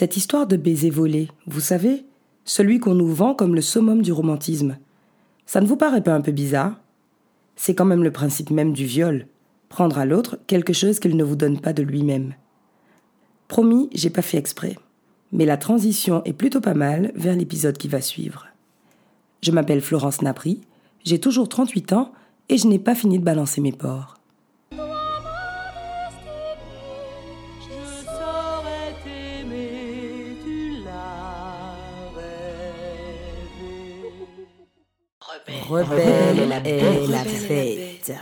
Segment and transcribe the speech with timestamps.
[0.00, 2.06] Cette histoire de baiser volé, vous savez,
[2.46, 4.78] celui qu'on nous vend comme le summum du romantisme,
[5.44, 6.80] ça ne vous paraît pas un peu bizarre?
[7.54, 9.26] C'est quand même le principe même du viol,
[9.68, 12.32] prendre à l'autre quelque chose qu'il ne vous donne pas de lui-même.
[13.46, 14.78] Promis, j'ai pas fait exprès.
[15.32, 18.46] Mais la transition est plutôt pas mal vers l'épisode qui va suivre.
[19.42, 20.62] Je m'appelle Florence Napri,
[21.04, 22.12] j'ai toujours 38 ans
[22.48, 24.19] et je n'ai pas fini de balancer mes porcs.
[35.70, 38.12] Rebelle et la fête.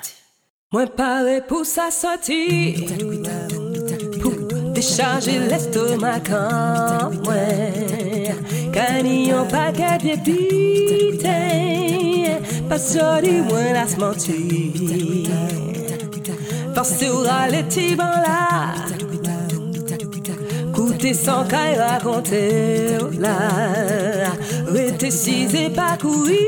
[0.70, 2.86] Moi paré pour sa sortie.
[4.20, 4.32] Pour
[4.74, 7.34] décharger l'estomac quand moi
[9.32, 11.28] un paquet de pité
[12.68, 15.26] Pas sorti moi la smanti
[16.74, 18.74] Parce que les tibans là
[20.74, 23.48] Coûter sans caille raconter là
[24.70, 25.08] Rete
[25.98, 26.38] courir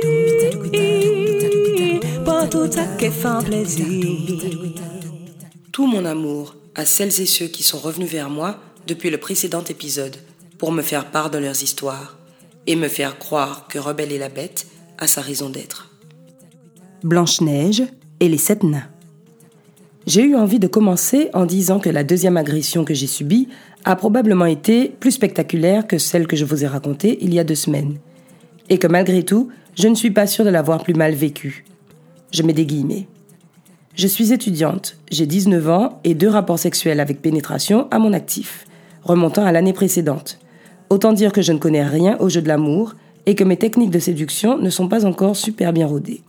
[5.73, 9.65] tout mon amour à celles et ceux qui sont revenus vers moi depuis le précédent
[9.65, 10.17] épisode
[10.59, 12.19] pour me faire part de leurs histoires
[12.67, 14.67] et me faire croire que Rebelle et la Bête
[14.99, 15.91] a sa raison d'être.
[17.03, 17.84] Blanche-Neige
[18.21, 18.89] et les sept nains.
[20.07, 23.49] J'ai eu envie de commencer en disant que la deuxième agression que j'ai subie
[23.87, 27.45] a probablement été plus spectaculaire que celle que je vous ai racontée il y a
[27.45, 27.99] deux semaines.
[28.71, 31.65] Et que malgré tout, je ne suis pas sûre de l'avoir plus mal vécue.
[32.33, 33.07] Je mets des guillemets.
[33.95, 38.67] Je suis étudiante, j'ai 19 ans et deux rapports sexuels avec pénétration à mon actif,
[39.03, 40.39] remontant à l'année précédente.
[40.89, 42.95] Autant dire que je ne connais rien au jeu de l'amour
[43.27, 46.23] et que mes techniques de séduction ne sont pas encore super bien rodées.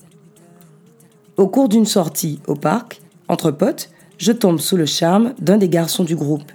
[1.37, 5.69] Au cours d'une sortie au parc, entre potes, je tombe sous le charme d'un des
[5.69, 6.51] garçons du groupe.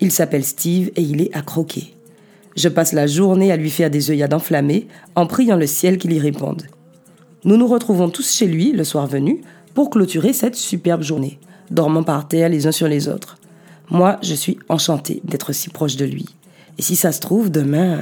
[0.00, 1.95] Il s'appelle Steve et il est à croquer.
[2.56, 6.12] Je passe la journée à lui faire des œillades enflammées en priant le ciel qu'il
[6.12, 6.62] y réponde.
[7.44, 9.42] Nous nous retrouvons tous chez lui, le soir venu,
[9.74, 11.38] pour clôturer cette superbe journée,
[11.70, 13.36] dormant par terre les uns sur les autres.
[13.90, 16.26] Moi, je suis enchantée d'être si proche de lui.
[16.78, 18.00] Et si ça se trouve, demain...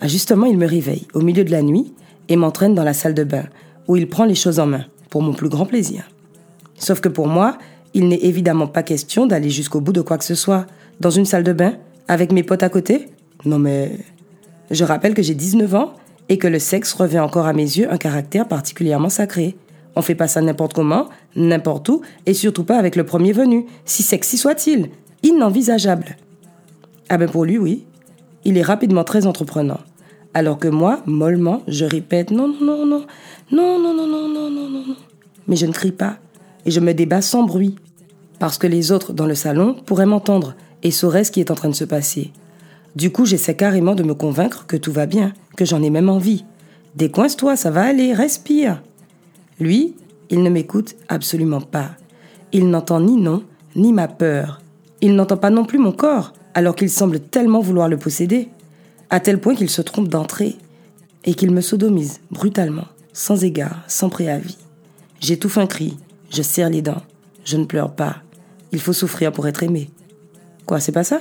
[0.00, 1.92] Ah, justement, il me réveille au milieu de la nuit
[2.28, 3.46] et m'entraîne dans la salle de bain,
[3.88, 6.04] où il prend les choses en main, pour mon plus grand plaisir.
[6.76, 7.58] Sauf que pour moi,
[7.94, 10.66] il n'est évidemment pas question d'aller jusqu'au bout de quoi que ce soit.
[11.00, 11.74] Dans une salle de bain,
[12.06, 13.08] avec mes potes à côté
[13.44, 13.98] Non mais...
[14.70, 15.94] Je rappelle que j'ai 19 ans
[16.28, 19.56] et que le sexe revêt encore à mes yeux un caractère particulièrement sacré.
[19.96, 23.66] On fait pas ça n'importe comment, n'importe où, et surtout pas avec le premier venu,
[23.84, 24.90] si sexy soit-il.
[25.22, 26.16] Inenvisageable.
[27.08, 27.84] Ah ben pour lui, oui.
[28.44, 29.80] Il est rapidement très entreprenant.
[30.34, 33.06] Alors que moi, mollement, je répète non, non, non,
[33.50, 34.96] non, non, non, non, non, non, non, non.
[35.48, 36.18] Mais je ne crie pas,
[36.66, 37.74] et je me débat sans bruit,
[38.38, 41.54] parce que les autres dans le salon pourraient m'entendre et sauraient ce qui est en
[41.54, 42.30] train de se passer.
[42.96, 46.08] Du coup, j'essaie carrément de me convaincre que tout va bien, que j'en ai même
[46.08, 46.44] envie.
[46.96, 48.82] Décoince-toi, ça va aller, respire.
[49.60, 49.94] Lui,
[50.30, 51.90] il ne m'écoute absolument pas.
[52.52, 53.44] Il n'entend ni non,
[53.76, 54.60] ni ma peur.
[55.00, 58.48] Il n'entend pas non plus mon corps, alors qu'il semble tellement vouloir le posséder,
[59.10, 60.56] à tel point qu'il se trompe d'entrée,
[61.24, 64.58] et qu'il me sodomise brutalement, sans égard, sans préavis.
[65.20, 65.96] J'étouffe un cri,
[66.30, 67.02] je serre les dents,
[67.44, 68.16] je ne pleure pas.
[68.72, 69.90] Il faut souffrir pour être aimé.
[70.66, 71.20] Quoi, c'est pas ça?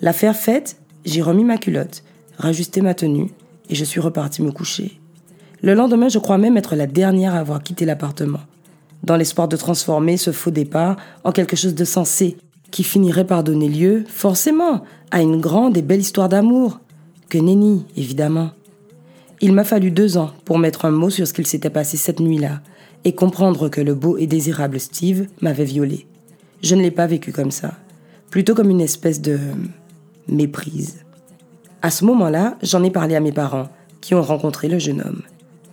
[0.00, 2.04] L'affaire faite, j'ai remis ma culotte,
[2.36, 3.32] rajusté ma tenue,
[3.68, 5.00] et je suis reparti me coucher.
[5.60, 8.40] Le lendemain, je crois même être la dernière à avoir quitté l'appartement,
[9.02, 12.36] dans l'espoir de transformer ce faux départ en quelque chose de sensé,
[12.70, 16.78] qui finirait par donner lieu, forcément, à une grande et belle histoire d'amour,
[17.28, 18.50] que nenni, évidemment.
[19.40, 22.20] Il m'a fallu deux ans pour mettre un mot sur ce qu'il s'était passé cette
[22.20, 22.60] nuit-là,
[23.04, 26.06] et comprendre que le beau et désirable Steve m'avait violée.
[26.62, 27.74] Je ne l'ai pas vécu comme ça,
[28.30, 29.38] plutôt comme une espèce de
[30.28, 31.04] méprise.
[31.82, 33.68] À ce moment-là, j'en ai parlé à mes parents,
[34.00, 35.22] qui ont rencontré le jeune homme.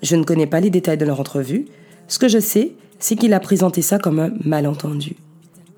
[0.02, 1.66] Je ne connais pas les détails de leur entrevue.
[2.08, 5.16] Ce que je sais, c'est qu'il a présenté ça comme un malentendu.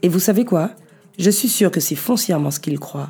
[0.02, 0.72] Et vous savez quoi?
[1.18, 3.10] Je suis sûre que c'est foncièrement ce qu'il croit.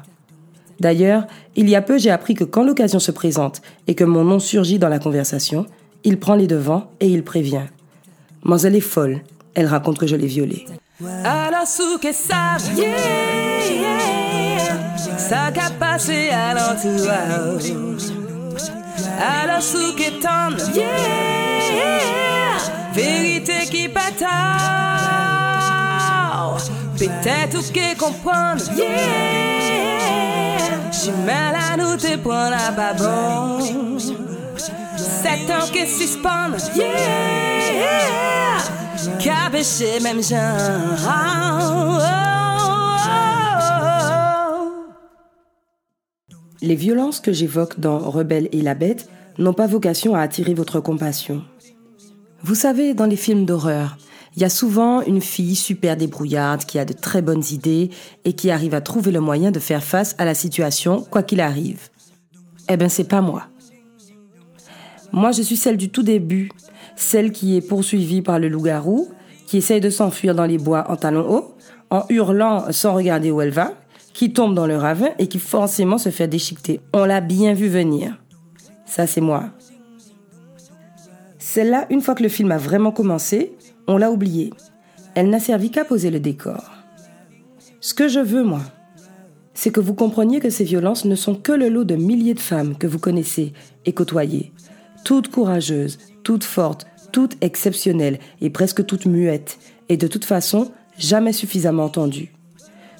[0.80, 1.26] D'ailleurs,
[1.56, 4.40] il y a peu, j'ai appris que quand l'occasion se présente et que mon nom
[4.40, 5.66] surgit dans la conversation,
[6.04, 7.66] il prend les devants et il prévient.
[8.46, 9.22] Mais elle est folle.
[9.56, 10.66] Elle raconte que je l'ai violée.
[15.48, 17.72] Ça qu'a passé à l'entourage.
[19.18, 20.86] Alors sous qu'étendre Yeah.
[22.94, 24.28] Vérité qui bataille.
[26.98, 28.88] Peut-être que comprendre Yeah.
[30.92, 33.60] J'ai mal à nous te prendre à pas bon
[34.98, 36.88] Sept ans que suspendre Yeah.
[39.18, 39.50] Qu'a
[40.02, 41.08] même genre
[46.62, 50.80] Les violences que j'évoque dans Rebelle et la bête n'ont pas vocation à attirer votre
[50.80, 51.44] compassion.
[52.42, 53.98] Vous savez, dans les films d'horreur,
[54.36, 57.90] il y a souvent une fille super débrouillarde qui a de très bonnes idées
[58.26, 61.42] et qui arrive à trouver le moyen de faire face à la situation quoi qu'il
[61.42, 61.90] arrive.
[62.70, 63.48] Eh ben c'est pas moi.
[65.12, 66.50] Moi je suis celle du tout début,
[66.96, 69.10] celle qui est poursuivie par le loup-garou,
[69.48, 71.56] qui essaye de s'enfuir dans les bois en talons hauts,
[71.90, 73.74] en hurlant sans regarder où elle va,
[74.18, 76.82] qui tombe dans le ravin et qui forcément se fait déchiqueter.
[76.92, 78.18] On l'a bien vu venir.
[78.88, 79.52] Ça c'est moi.
[81.38, 83.56] Celle-là, une fois que le film a vraiment commencé,
[83.86, 84.50] on l'a oubliée.
[85.14, 86.64] Elle n'a servi qu'à poser le décor.
[87.80, 88.64] Ce que je veux, moi,
[89.54, 92.40] c'est que vous compreniez que ces violences ne sont que le lot de milliers de
[92.40, 93.54] femmes que vous connaissez
[93.86, 94.52] et côtoyez,
[95.04, 99.60] toutes courageuses, toutes fortes, toutes exceptionnelles et presque toutes muettes,
[99.90, 102.34] et de toute façon jamais suffisamment entendues.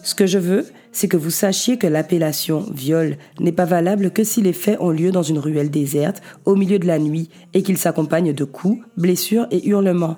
[0.04, 4.24] Ce que je veux, c'est que vous sachiez que l'appellation viol n'est pas valable que
[4.24, 7.64] si les faits ont lieu dans une ruelle déserte, au milieu de la nuit, et
[7.64, 10.18] qu'ils s'accompagnent de coups, blessures et hurlements.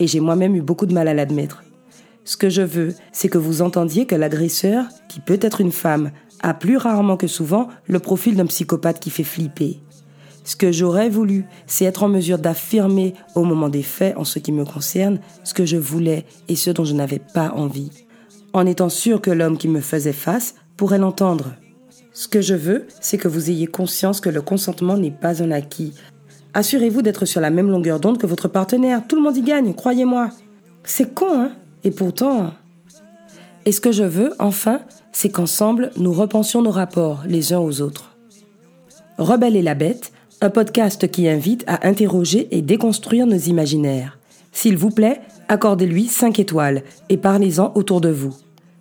[0.00, 1.62] Et j'ai moi-même eu beaucoup de mal à l'admettre.
[2.24, 6.10] Ce que je veux, c'est que vous entendiez que l'agresseur, qui peut être une femme,
[6.40, 9.80] a plus rarement que souvent le profil d'un psychopathe qui fait flipper.
[10.44, 14.38] Ce que j'aurais voulu, c'est être en mesure d'affirmer au moment des faits, en ce
[14.38, 17.90] qui me concerne, ce que je voulais et ce dont je n'avais pas envie
[18.58, 21.54] en étant sûr que l'homme qui me faisait face pourrait l'entendre.
[22.12, 25.52] Ce que je veux, c'est que vous ayez conscience que le consentement n'est pas un
[25.52, 25.94] acquis.
[26.54, 29.06] Assurez-vous d'être sur la même longueur d'onde que votre partenaire.
[29.06, 30.30] Tout le monde y gagne, croyez-moi.
[30.82, 31.52] C'est con, hein?
[31.84, 32.52] Et pourtant...
[33.64, 34.80] Et ce que je veux, enfin,
[35.12, 38.16] c'est qu'ensemble, nous repensions nos rapports les uns aux autres.
[39.18, 40.10] Rebelle et la bête,
[40.40, 44.18] un podcast qui invite à interroger et déconstruire nos imaginaires.
[44.52, 48.34] S'il vous plaît, accordez-lui 5 étoiles et parlez-en autour de vous.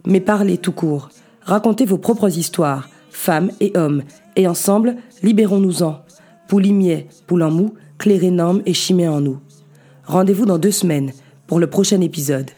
[0.08, 1.10] Mais parlez tout court.
[1.42, 4.04] Racontez vos propres histoires, femmes et hommes,
[4.38, 6.02] et ensemble, libérons-nous-en.
[6.48, 9.40] Poulimier, poulant mou, clair énorme et chimé en nous.
[10.06, 11.12] Rendez-vous dans deux semaines
[11.46, 12.52] pour le prochain épisode.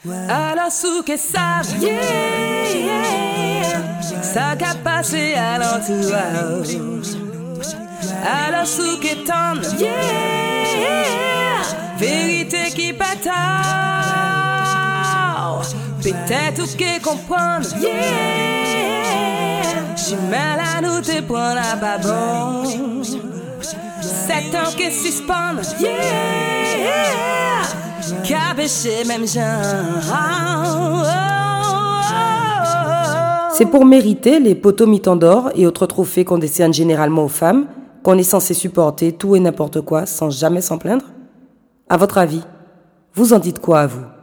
[16.01, 17.89] Peut-être que comprendre Yeah.
[19.95, 22.63] J'ai mal à nous te la babon
[24.75, 24.89] que
[25.81, 26.39] Yeah.
[29.07, 29.25] Même
[33.53, 37.65] C'est pour mériter les poteaux mitons d'or et autres trophées qu'on décerne généralement aux femmes
[38.03, 41.05] qu'on est censé supporter tout et n'importe quoi sans jamais s'en plaindre.
[41.89, 42.43] À votre avis,
[43.13, 44.18] vous en dites quoi à vous?